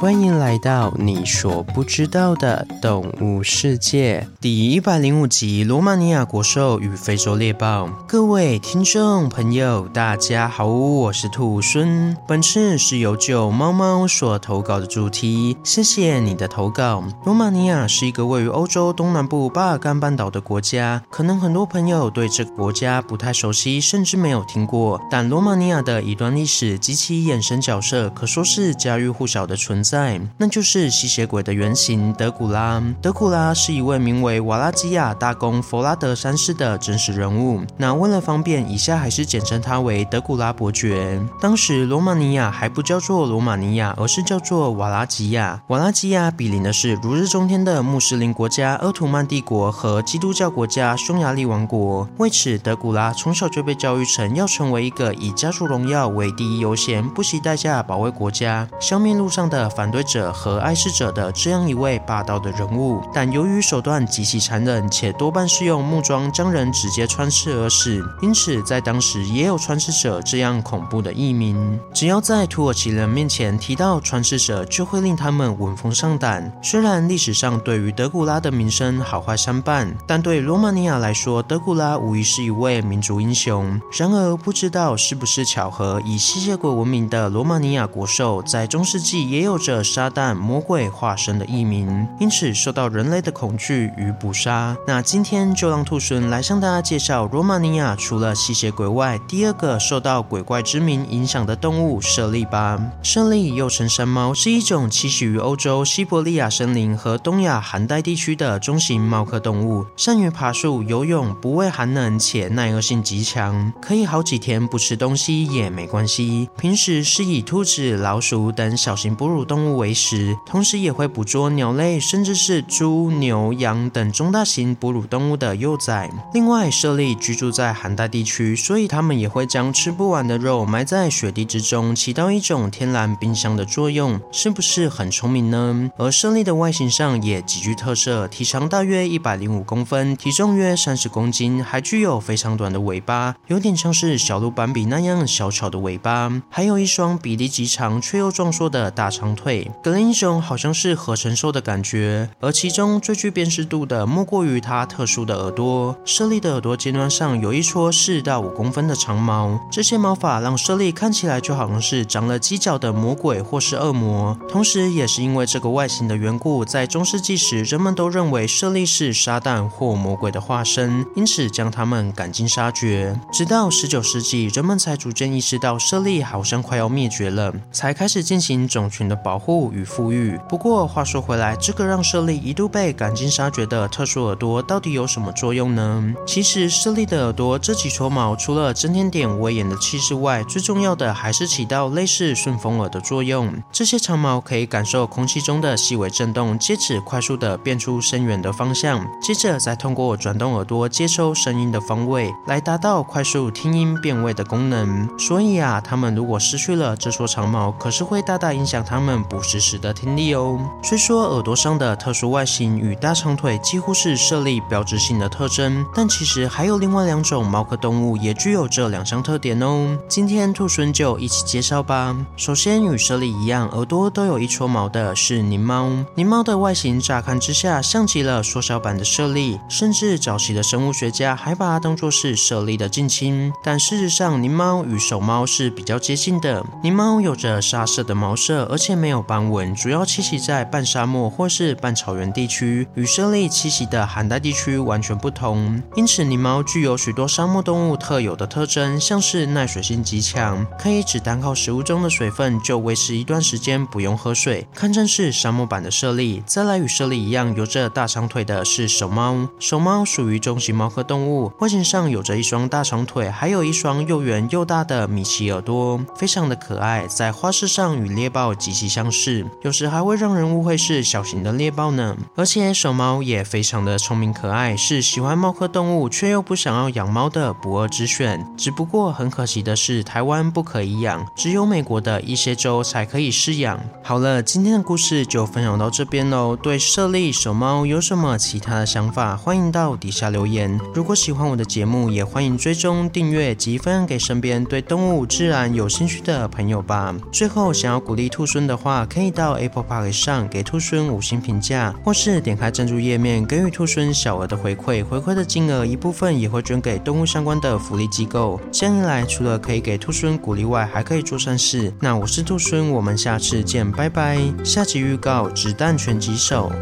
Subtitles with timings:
[0.00, 7.86] 欢迎来到你所不知道的动物世界第一百零五集：罗马尼亚国兽与非洲猎豹。
[8.08, 12.16] 各位听众朋友，大家好，我是兔孙。
[12.26, 17.04] 本次是由九猫猫所投稿的主题，谢谢你的投稿。
[17.26, 24.98] 罗马尼亚是一个位于欧洲东南部巴尔干半岛的国家，可能很多朋友对这个国家不太熟悉，甚至没有听过。
[25.10, 29.89] 但罗马尼亚的一段历史及其衍生角色，可说是家喻户晓的存在。
[29.90, 32.80] 在，那就是吸血鬼的原型德古拉。
[33.02, 37.60] 德古拉是一位名为瓦拉基亚大公弗拉德三世的真实人物。
[37.76, 41.20] 那为了方便，以下还是简称他为德古拉伯爵。
[41.40, 45.60] 当时罗马尼亚还不叫做罗马尼亚，而是叫做瓦拉基亚。
[45.66, 52.08] 瓦拉基亚比邻的是如日中天的穆斯林国家鄂图曼帝国和基督教国家匈牙利王国。
[52.18, 59.68] 为此，德古拉从小就被教育成要成为一个以家族荣耀为第一优先，不惜代价保卫国家，消灭路上的。
[59.80, 71.80] 反对者和碍事者的这样一位霸道的人物，但由于手段极其残忍，且多半是用木桩将人直接穿刺而死，因此在当时也有穿刺者这样恐怖的译名。
[71.94, 76.52] 只要在土耳其人面前提到穿刺者，就会令他们闻风丧胆。
[76.62, 83.80] 虽然历史上对于德古拉的名声好坏相伴，但对罗马尼亚来说，德古拉无疑是一位民族英雄。
[83.98, 89.69] 然而，不知道是不是巧合，以吸血鬼闻名的罗马尼亚国兽，在中世纪也有着。
[89.70, 94.76] 这撒旦魔鬼化身的异名，因此受到人类的恐惧与捕杀。
[94.84, 102.80] 那今天就让兔孙来向大家介绍罗马尼亚除了吸血鬼外，第二个受到鬼怪之名影响的动物——猞猁吧。
[103.00, 116.48] 猞猁又称山猫，是一种栖息于欧洲西伯利亚森林和东亚寒带地区的中型猫科动物，善于爬树、游泳，不畏寒冷，且耐饿性极强，可以好几天不吃东西也没关系。
[116.58, 126.10] 平时是以兔子、老鼠等小型哺乳动物动物为食，同时也会捕捉鸟类，甚至是猪、牛、羊等中大型哺乳动物的幼崽。
[126.32, 135.90] 另外，猞猁居住在寒带地区，所以它们也会将吃不完的肉埋在雪地之中，起到一种天然冰箱的作用，是不是很聪明呢？
[135.98, 149.49] 而猞猁的外形上也极具特色，体长大约一百零五公分，体重约三十公斤，还具有非常短的尾巴，有点像是小鹿斑比那样小巧的尾巴，还有一双比例极长却又壮硕的大长腿。
[149.82, 155.96] 格林英雄好像是合成兽的感觉，而其中最具辨识度的莫过于它特殊的耳朵。
[156.04, 164.38] 猞猁的耳朵尖端上有一撮四到五公分的长毛，这些毛发让猞猁看起来就好像是长了犄角的魔鬼或是恶魔。
[164.48, 173.18] 同时，也是因为这个外形的缘故，在中世纪时，人们都认为猞猁是撒旦或魔鬼的化身，因此将它们赶尽杀绝。
[173.32, 179.40] 直到十九世纪，人们才逐渐意识到猞猁好像快要灭绝了，才开始进行种群的保保。
[179.40, 180.38] 护与富裕。
[180.48, 186.14] 不过话说回来，这个让猞猁一度被赶尽杀绝的特殊耳朵，到底有什么作用呢？
[186.26, 193.50] 其实猞猁的耳朵这几撮毛，除了增添点威严的气势外，最重要的还是起到类似顺风耳的作用。
[193.72, 205.08] 这些长毛可以感受空气中的细微震动，借此快速的辨出声源的方向，接着再通过转动耳朵接收声音的方位，来达到快速听音辨位的功能。
[205.18, 209.40] 所以啊，它们如果失去了这撮长毛，可是会大大影响它们不。
[209.50, 210.60] 实时的听力哦。
[210.80, 219.98] 虽说耳朵上的特殊外形与大长腿几乎是猞猁标志性的特征，但其实还有另外两种猫科动物也具有这两项特点哦。
[220.08, 222.16] 今天兔猻就一起介绍吧。
[222.36, 225.90] 首先与猞猁一样，耳朵都有一撮毛的是狞猫。
[226.14, 233.52] 狞猫的外形乍看之下像极了缩小版的猞猁，甚至早期的生物学家还把它当作是猞猁的近亲。
[233.64, 236.64] 但事实上，狞猫与守猫是比较接近的。
[236.84, 239.20] 狞猫有着沙色的毛色，而且没没有。
[239.30, 245.80] 斑纹主要栖息在半沙漠或是半草原地区，与猞猁栖息的寒带地区完全不同。
[245.94, 256.42] 因此，狸猫具有许多沙漠动物特有的特征，像是耐水性极强，可以只单靠食物中的水分就维持一段时间不用喝水，堪称是沙漠版的猞猁。
[256.44, 259.48] 再来，与猞猁一样有着大长腿的是守猫。
[259.60, 269.46] 守猫属于中型猫科动物，外形上有着一双大长腿，还有一双又圆又大的米奇耳朵，非常的可爱，在花式上与猎豹极其相相似。
[269.62, 272.14] 有时还会让人误会是小型的猎豹呢。
[272.36, 278.46] 而且守猫也非常的聪明可爱，是喜欢猫科动物却又不想要养猫的不二之选。
[278.58, 283.80] 只不过很可惜的是，台湾不可以养，只有美国的一些州才可以饲养。
[284.02, 286.54] 好了，今天的故事就分享到这边喽。
[286.54, 290.78] 对猞猁、守猫有什么其他的想法，欢迎到底下留言。
[290.92, 297.14] 如果喜欢我的节目，也欢迎追踪订阅及分享给身边对动物自然有兴趣的朋友吧。
[297.32, 298.89] 最后，想要鼓励兔孙的话。
[298.90, 308.60] 话，可以到 Apple Park 上给兔孙五星评价，或是点开赞助页面给予兔孙小额的回馈，回馈的金额一部分也会捐给动物相关的福利机构。
[308.72, 311.92] 这样一来，除了可以给兔孙鼓励外，还可以做善事。
[312.00, 314.40] 那我是兔孙，我们下次见，拜拜。
[314.64, 316.72] 下集预告：子弹拳击手。